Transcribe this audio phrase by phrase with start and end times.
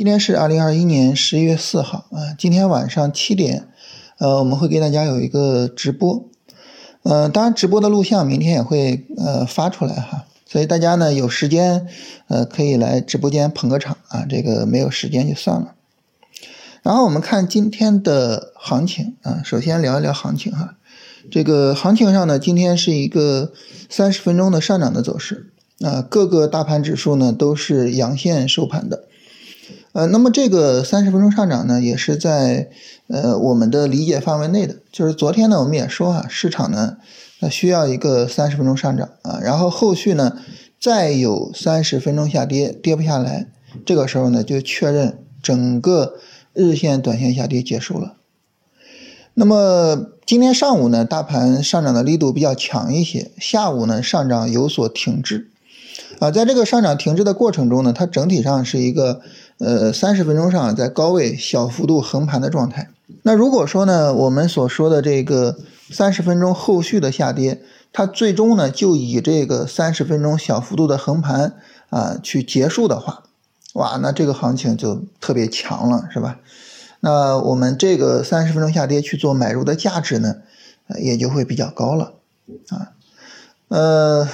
[0.00, 3.68] 今天是二零二一年十一月四号啊，今天晚上七点，
[4.16, 6.24] 呃，我们会给大家有一个直播，
[7.02, 11.86] 呃，当然直播的录像明天也会呃发出来哈，所以大家呢有时间
[12.28, 15.74] 呃可以来直播间捧个场啊，这个没有时间就算了。
[16.82, 20.76] 然后我们看今天的行情啊，首先聊一聊行情哈，
[21.30, 23.52] 这个行情上呢，今天是一个
[23.90, 25.52] 三十分钟的上涨的走势
[25.84, 29.04] 啊，各个大盘指数呢都是阳线收盘的。
[29.92, 32.68] 呃，那么这个三十分钟上涨呢，也是在
[33.08, 34.76] 呃我们的理解范围内的。
[34.92, 36.96] 就是昨天呢，我们也说哈，市场呢，
[37.40, 40.38] 呃需要一个三十分钟上涨啊，然后后续呢
[40.80, 43.48] 再有三十分钟下跌，跌不下来，
[43.84, 46.14] 这个时候呢就确认整个
[46.52, 48.14] 日线、短线下跌结束了。
[49.34, 55.48] 那么今天上午呢，大盘上涨的力度比较强一些，下午呢上涨有所停滞。
[56.18, 59.22] 啊，在这个上涨停滞的过程中呢，它整体上是一个
[59.60, 62.90] 呃三十分钟上在高位小幅度横盘的状态。
[63.22, 65.56] 那如果说呢，我们所说的这个
[65.90, 67.60] 三十分钟后续的下跌，
[67.92, 71.54] 它最终呢就以这个三十分钟小幅度的横盘
[71.90, 73.22] 啊去结束的话，
[73.74, 76.38] 哇，那这个行情就特别强了，是吧？
[77.00, 80.36] 那我们这个三十分钟下跌去做买入的价值呢，
[80.98, 82.14] 也就会比较高了
[82.70, 82.92] 啊，
[83.68, 84.28] 呃。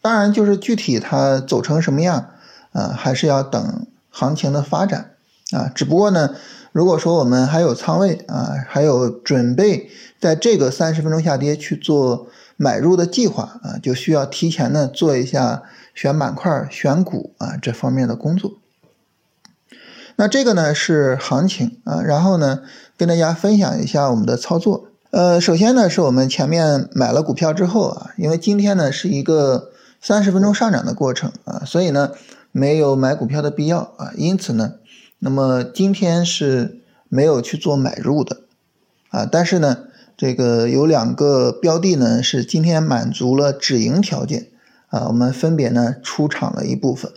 [0.00, 2.30] 当然，就是具体它走成什么样，
[2.72, 3.84] 啊，还是要等
[4.18, 5.12] 行情的发展
[5.52, 5.70] 啊。
[5.72, 6.34] 只不过呢，
[6.72, 9.88] 如果说我们还有仓位啊，还有准备
[10.20, 15.62] 在这个三十分钟下跌去做买入的计划啊，就需要提前呢做一下
[15.94, 18.54] 选板块、选股啊这方面的工作。
[20.16, 22.62] 那这个呢是行情啊，然后呢
[22.96, 24.86] 跟大家分享一下我们的操作。
[25.12, 29.70] 呃，首先呢是我们前面买了股票之后啊，因为今天呢是一个。
[30.00, 32.12] 三十分钟上涨的过程啊，所以呢
[32.52, 34.74] 没有买股票的必要啊，因此呢，
[35.18, 38.42] 那么今天是没有去做买入的
[39.10, 39.84] 啊，但是呢，
[40.16, 44.48] 这个有两个标的呢是今天满足了止盈条件
[44.88, 47.12] 啊，我们分别呢出场了一部分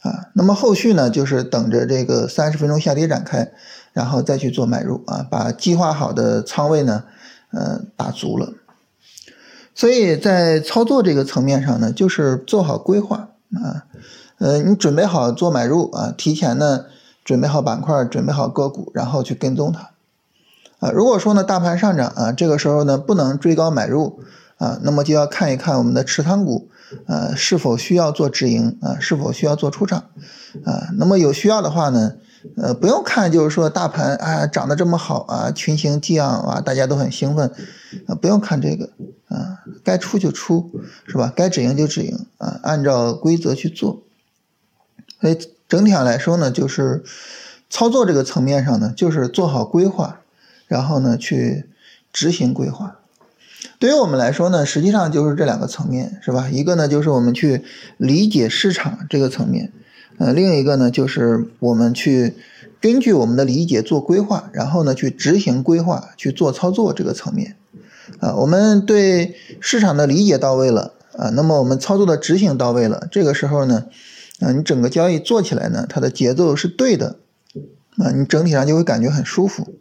[0.00, 3.52] 啊，那么后续呢就是等着这个三十分钟下跌展开，
[3.92, 7.04] 然后再去做买入啊，把计划好的仓位呢，
[7.50, 8.52] 呃打足了。
[9.74, 13.84] 所以在操作这个层面上呢，就是做好规划啊，
[14.38, 16.86] 呃，你准备好做买入啊，提前呢
[17.24, 19.90] 准备好板块，准备好个股，然后去跟踪它
[20.78, 20.90] 啊。
[20.90, 24.20] 如果说呢大盘上涨啊，这个时候呢不能追高买入
[24.58, 26.68] 啊，那么就要看一看我们的持仓股
[27.06, 30.04] 啊是否需要做止盈啊，是否需要做出场
[30.64, 30.88] 啊。
[30.96, 32.14] 那么有需要的话呢。
[32.56, 37.48] 呃，不用看，就是说大盘啊涨得这么好啊，群情激昂啊，大家都很兴奋
[38.08, 38.86] 啊，不用看这个
[39.28, 40.70] 啊，该出就出，
[41.06, 41.32] 是吧？
[41.34, 44.02] 该止盈就止盈啊，按照规则去做。
[45.20, 45.38] 所以
[45.68, 47.04] 整体上来说呢，就是
[47.70, 50.20] 操作这个层面上呢，就是做好规划，
[50.66, 51.66] 然后呢去
[52.12, 52.98] 执行规划。
[53.78, 56.48] 对于我们来说呢，实际上就是这两个层面，是吧？
[56.50, 57.62] 一个呢就是我们去
[57.96, 59.72] 理解市场这个层面。
[60.18, 62.34] 呃，另一个呢，就是我们去
[62.80, 67.56] 根据我们的理解做规划，然后呢去执行规划去做操作这个层面，
[68.20, 73.86] 啊，我们对市场的理解到位了啊，那么我们操作的执行到位了，这个时候呢，
[74.40, 77.16] 啊，你整个交易做起来呢，它的节奏是对的，
[77.98, 79.74] 啊，你整体上就会感觉很舒服，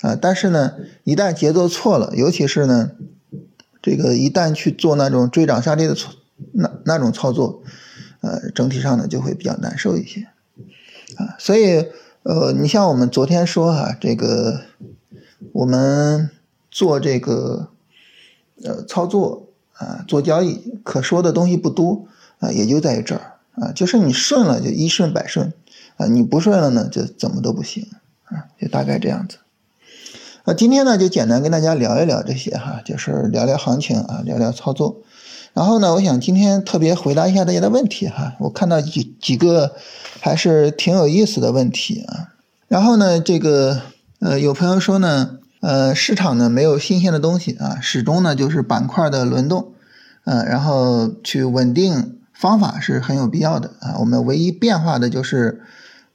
[0.00, 0.74] 啊，但是呢，
[1.04, 2.90] 一旦节奏错了，尤其是呢，
[3.82, 6.12] 这个一旦去做那种追涨杀跌的操
[6.52, 7.62] 那那种操作。
[8.22, 10.22] 呃，整体上呢就会比较难受一些，
[11.16, 11.86] 啊，所以
[12.24, 14.62] 呃，你像我们昨天说哈，这个
[15.52, 16.30] 我们
[16.76, 17.70] 做这个
[18.62, 22.06] 呃操作啊，做交易可说的东西不多
[22.38, 25.54] 啊，也就在于这儿啊，就是你顺了就一顺百顺
[25.96, 27.86] 啊，你不顺了呢就怎么都不行
[28.24, 29.38] 啊，就大概这样子。
[30.44, 35.00] 啊，今天呢就简单跟大家聊一聊这些哈，就是聊聊行情啊，聊聊操作。
[35.54, 39.72] 然后呢，我想今天特别回答一下大家的问题哈，我看到几几个
[40.20, 42.34] 还是挺有意思的问题啊。
[42.68, 43.80] 然后呢，这个
[44.20, 49.72] 呃，有朋友说呢，呃，市场呢没有新鲜的东西啊，始终呢就是板块的轮动，
[50.24, 53.96] 嗯，然后去稳定方法是很有必要的啊。
[53.98, 55.62] 我们唯一变化的就是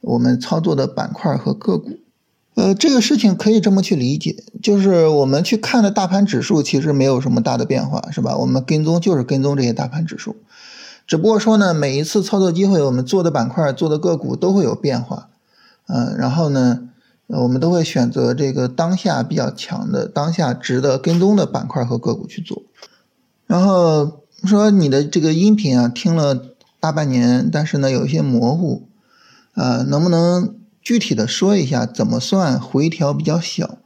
[0.01, 1.99] 我们操作的板块和个股。
[2.53, 8.35] 呃，这个事情可以这么去理解，就是我们去看的大盘指数其实没有什么大的变化，是吧？
[8.35, 10.35] 我们跟踪就是跟踪这些大盘指数，
[11.07, 15.29] 只不过说呢，每一次操作机会，我们做的板块、做的个股都会有变化，
[15.87, 16.89] 嗯，然后呢，
[17.39, 22.63] 我们都会选择这个当下比较强的、当下值得跟踪的板块和个股去做。
[23.47, 28.87] 然后说你的这个音频啊，听了大半年，但是呢，有一些模糊。
[29.53, 33.79] 啊，能不能具体的说一下怎么算回调比较小？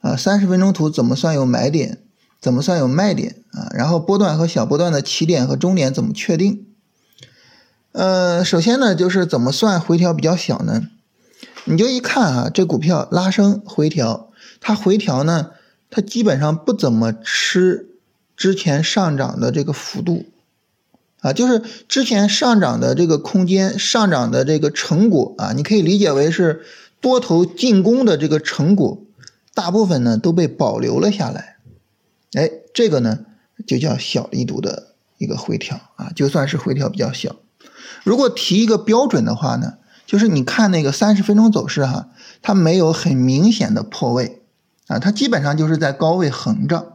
[0.00, 2.00] 啊，三十分钟图怎么算有买点？
[2.40, 3.36] 怎么算有卖点？
[3.52, 6.66] 啊，然后波段和小波段的起点和终点怎么确定？
[7.92, 10.82] 呃，首先呢，就是怎么算回调比较小呢？
[11.66, 14.30] 你就一看啊，这股票拉升回调，
[14.60, 15.52] 它回调呢，
[15.88, 17.88] 它基本上不怎么吃
[18.36, 20.26] 之前上涨的这个幅度，
[21.20, 26.62] 啊，就是之前上涨的这个空间、上涨的这个成果啊，你可以理解为是
[27.00, 29.02] 多头进攻的这个成果，
[29.54, 31.56] 大部分呢都被保留了下来，
[32.34, 33.20] 哎，这个呢
[33.66, 37.36] 就叫小力度的一个回调啊，就算是回调比较小。
[38.02, 39.78] 如果提一个标准的话呢？
[40.06, 42.08] 就是你看那个三十分钟走势哈，
[42.42, 44.42] 它没有很明显的破位
[44.86, 46.92] 啊，它基本上就是在高位横着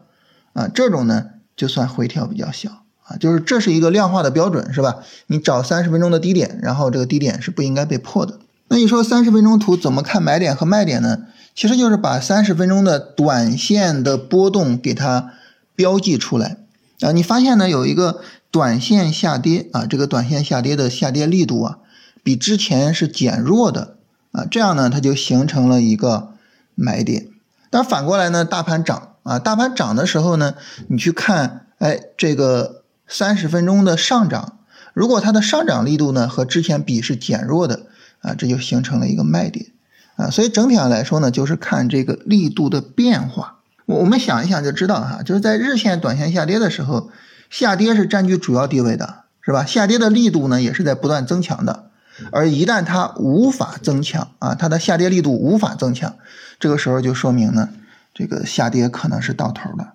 [0.53, 1.25] 啊，这种呢
[1.55, 2.69] 就算回调比较小
[3.03, 4.97] 啊，就是这是一个量化的标准是吧？
[5.27, 8.39] 你找三十分钟的低点，然后这个低点是不应该被破的。
[8.67, 11.25] 那你说三十分钟图怎么看买点和卖点呢？
[11.55, 15.33] 其实就是把三十分钟的短线的波动给它
[15.75, 16.57] 标记出来
[17.01, 18.21] 啊，你发现呢有一个
[18.51, 21.79] 短线下跌啊，这个短线下跌的下跌力度啊。
[22.23, 23.95] 比之前是减弱的
[24.31, 26.33] 啊，这样呢，它就形成了一个
[26.75, 27.27] 买点。
[27.69, 30.55] 但反过来呢，大盘涨啊，大盘涨的时候呢，
[30.87, 34.59] 你去看，哎，这个三十分钟的上涨，
[34.93, 37.87] 如果它的上涨力度呢和之前比是减弱的
[38.21, 39.67] 啊，这就形成了一个卖点
[40.15, 40.29] 啊。
[40.29, 43.59] 所以整体上来说呢，就是看这个力度的变化。
[43.85, 47.09] 我我们想一想就知道哈，就是在日线、短线下跌的时候，
[47.49, 49.65] 下跌是占据主要地位的，是吧？
[49.65, 51.88] 下跌的力度呢也是在不断增强的。
[52.31, 56.15] 而一旦它无法增强啊，它的下跌力度无法增强，
[56.59, 57.69] 这个时候就说明呢，
[58.13, 59.93] 这个下跌可能是到头了。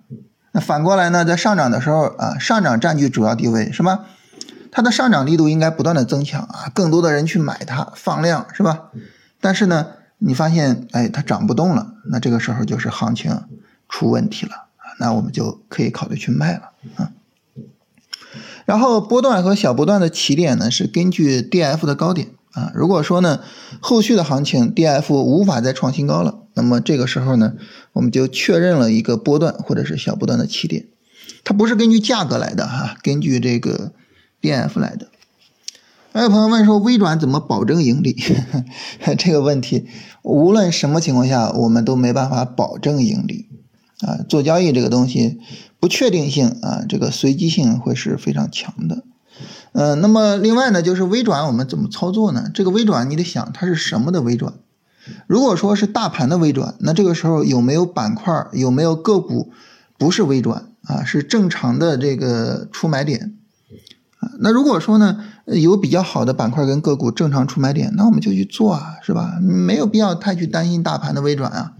[0.51, 4.05] 那反过来呢，在上涨的时候啊，上涨占据主要地位是吧？
[4.71, 8.89] 它的上涨力度应该不断的增强啊，更多的人去买它放量是吧？
[9.39, 9.87] 但是呢，
[10.17, 13.43] 你发现哎，它涨不动了，那这个时候就是行情
[13.87, 17.11] 出问题了啊，那我们就可以考虑去卖了啊。
[18.65, 22.71] 然后波段和小波段的起点呢，是根据 D F 的高点啊。
[22.73, 23.39] 如果说呢，
[23.79, 27.53] 后续的行情 D F 无法再创新高了，那么这个时候呢，
[27.93, 30.87] 我们就确认了一个波段或者是小波段的起点。
[31.43, 33.93] 它不是根据价格来的哈，根据这个
[34.41, 35.09] D F 来的。
[36.11, 38.15] 还有朋友问说，微转怎么保证盈利？
[39.19, 39.85] 这个问题，
[40.23, 43.47] 无论什么情况下，我们都没办法保证盈利
[43.99, 44.23] 啊。
[44.29, 45.39] 做交易这个东西。
[45.85, 49.03] 不确定性啊，这个随机性会是非常强的。
[49.73, 52.49] 嗯，那么另外呢，就是微转我们怎么操作呢？
[52.51, 54.51] 这个微转你得想它是什么的微转。
[55.27, 59.51] 如果说是大盘的微转，那这个时候有没有板块、有没有个股
[59.99, 61.03] 不是微转啊？
[61.03, 63.35] 是正常的这个出买点
[64.17, 64.31] 啊？
[64.39, 69.37] 那如果说呢，有比较好的板块跟个股正常出买点，那我们就去做啊，是吧？
[69.39, 71.73] 没有必要太去担心大盘的微转啊。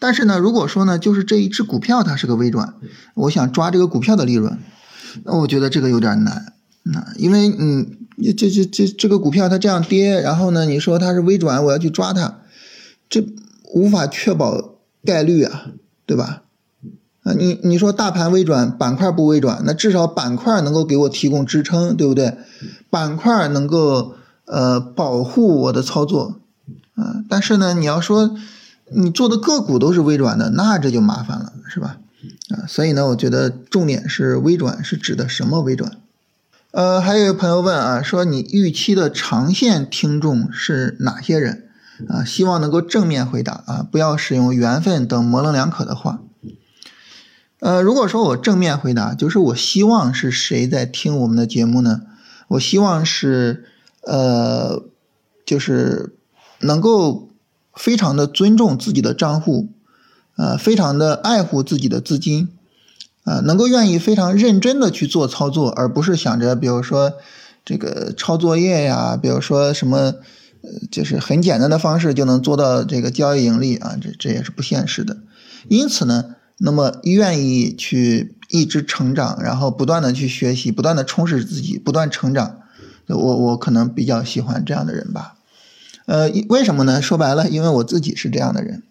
[0.00, 2.74] 但是呢，如果说呢，就是这一只股票它是个微转，
[3.14, 4.58] 我想抓这个股票的利润，
[5.24, 7.96] 那我觉得这个有点难，那因为嗯，
[8.36, 12.38] 这这这这个股票它这样跌，然后呢，你说它是微转，我要去抓它，
[13.08, 13.24] 这
[13.72, 14.74] 无法确保
[15.04, 15.66] 概率啊，
[16.06, 16.42] 对吧？
[17.22, 22.36] 啊，你你说大盘微转，板块不微转，那至少板块能够给我提供支撑，对不对？
[22.90, 24.16] 板块能够
[24.46, 26.40] 呃保护我的操作，
[26.96, 28.36] 啊，但是呢，你要说。
[28.94, 31.98] 你做的个股都是微转的，那这就麻烦了，是吧？
[32.50, 35.92] 啊，所以呢，我觉得重点是微转是指的什么微转？
[36.70, 41.68] 呃，还有朋友问啊，说你预期的长线听众是哪些人？
[42.08, 46.20] 啊，希望能够正面回答啊，不要使用缘分等模棱两可的话。
[47.60, 52.02] 呃，如果说我正面回答，就是我希望是谁在听我们的节目呢？
[52.48, 53.64] 我希望是
[54.02, 54.84] 呃，
[55.44, 56.14] 就是
[56.60, 57.28] 能够。
[57.74, 59.68] 非常的尊重自己的账户，
[60.36, 62.48] 呃，非常的爱护自己的资金，
[63.24, 67.14] 啊，能够愿意非常认真的去做操作，而不是想着比如说
[67.64, 70.14] 这个抄作业呀，比如说什么，
[70.62, 75.18] 呃，就是很简单的方式就能做到这个交易盈利啊，这这也是不现实的。
[75.68, 82.58] 因此呢，那么愿意去一直成长，然后不断的去学习，不断的充实自己，不断成长，
[83.06, 85.34] 我我可能比较喜欢这样的人吧。
[86.06, 87.00] 呃，为什么呢？
[87.00, 88.82] 说白了，因为我自己是这样的人，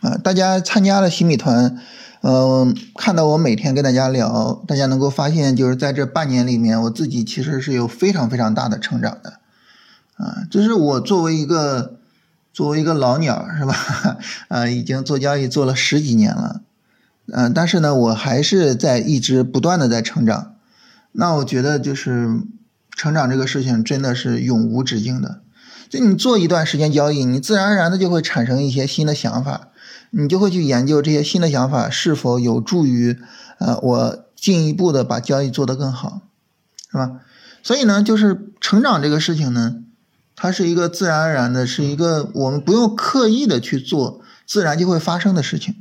[0.00, 1.78] 啊，大家参加了新米团，
[2.22, 9.38] 嗯，看到我每天跟大家聊，大家能够发现，就是在这半年里面，我自己其实是有非常非常大的成长的，
[10.16, 11.98] 啊，就是我作为一个
[12.52, 14.18] 作为一个老鸟是吧？
[14.48, 16.62] 啊，已经做交易做了十几年了，
[17.32, 20.56] 嗯，但是呢，我还是在一直不断的在成长，
[21.12, 22.40] 那我觉得就是
[22.90, 25.42] 成长这个事情真的是永无止境的。
[25.90, 29.68] 就你做一段时间交易，你自然而然的就会产生一些新的想法，
[30.10, 33.16] 你就会去研究这些新的想法是否有助于，
[33.58, 36.20] 呃，我进一步的把交易做得更好，
[36.90, 37.20] 是吧？
[37.62, 39.76] 所以呢，就是成长这个事情呢，
[40.36, 45.74] 它是一个自然而然的，是一个我们不用刻意的去做，自然就会发生的事情。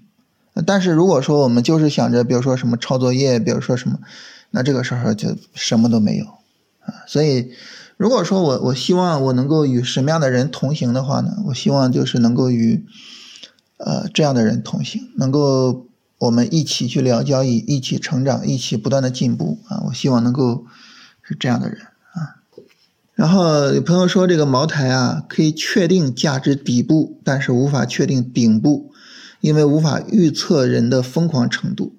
[0.66, 4.00] 但是如果说我们就是想着，比如说什么抄作业，比如说什么，
[4.52, 6.26] 那这个时候就什么都没有
[6.80, 7.04] 啊。
[7.08, 7.52] 所以。
[7.98, 11.38] 如果说我我希望我能够与什么样的人同行的话呢？
[11.48, 12.86] 我希望就是能够与，
[13.78, 15.88] 呃这样的人同行，能够
[16.20, 19.82] 我们一起去聊交易，一起成长，一起不断的进步啊！
[19.88, 20.66] 我希望能够
[21.24, 21.82] 是这样的人
[22.14, 22.38] 啊。
[23.16, 28.92] 然后有朋友说这个茅台啊，可以确定价值底部，但是无法确定顶部，
[29.42, 31.96] 因为无法预测人的疯狂程度。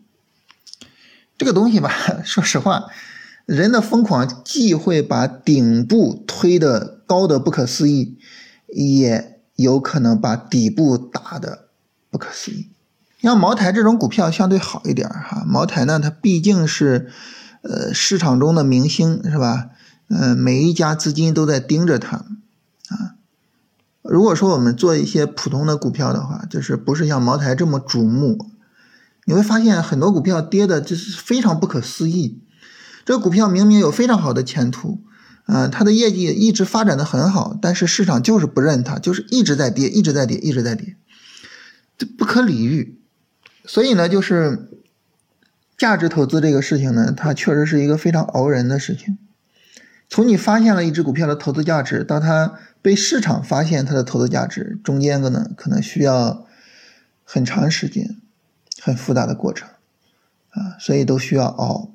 [1.36, 1.90] 这个东西吧，
[2.24, 2.86] 说实话。
[3.48, 8.18] 人的疯狂既会把顶部推得高的不可思议，
[8.66, 11.68] 也有可能把底部打的
[12.10, 12.68] 不可思议。
[13.22, 17.10] 像茅台这种股票相对好一点哈，茅台呢，它毕竟是
[17.62, 19.70] 呃市场中的明星是吧？
[20.08, 23.16] 嗯，每一家资金都在盯着它啊。
[24.02, 28.50] 如果说我们做一些普通的股票的话，就是不是像茅台这么瞩目，
[29.24, 32.42] 你会发现很多股票跌的就是非常不可思议。
[33.08, 35.00] 这个股票明明有非常好的前途，
[35.46, 40.94] 啊，它的业绩一直发展的很好，但是市场就是不认它，就是一直在跌，一直在跌，一直在跌，
[41.96, 43.00] 这不可理喻。
[43.64, 44.68] 所以呢，就是
[45.78, 49.16] 价值投资这个事情呢，它确实是一个非常熬人的事情。
[50.10, 56.46] 从你发现了一只股票的投资价值，到它被市场发现它的投资价值，中间可能可能需要
[57.24, 58.18] 很长时间、
[58.82, 59.66] 很复杂的过程，
[60.50, 61.90] 啊，所以都需要熬。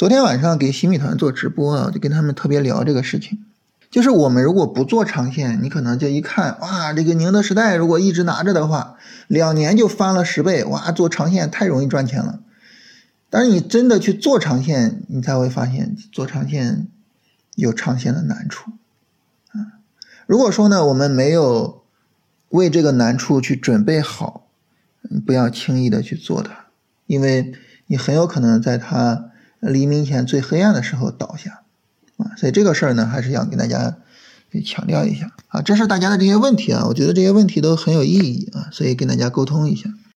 [0.00, 3.44] 昨天晚上给新米团做直播啊，就跟他们特别聊这个事情。
[3.90, 8.96] 就是我们如果不做长线，你可能就一看，哇，这个宁德时代如果一直拿着的话，
[9.28, 12.40] 两年就翻了十倍，哇，做长线太容易赚钱了。
[13.28, 16.88] 但是你真的去做长线，你才会发现做长线
[17.56, 18.70] 有长线的难处。
[19.52, 19.84] 啊，
[20.24, 21.82] 如果说呢，我们没有
[22.48, 24.46] 为这个难处去准备好，
[25.02, 26.68] 你不要轻易的去做它，
[27.06, 27.52] 因为
[27.88, 29.26] 你很有可能在它。
[29.60, 31.62] 黎明前最黑暗的时候倒下，
[32.16, 33.98] 啊，所以这个事儿呢，还是要跟大家
[34.50, 39.90] 给强调一下啊，这是大家的这些问题啊，我觉得这些问题都很有意义啊，所以跟大家沟通一下。